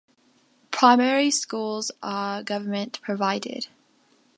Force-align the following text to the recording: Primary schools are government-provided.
Primary 0.71 1.29
schools 1.29 1.91
are 2.01 2.41
government-provided. 2.41 3.67